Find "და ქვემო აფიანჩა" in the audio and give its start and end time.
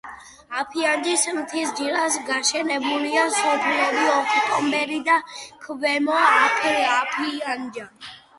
5.11-7.89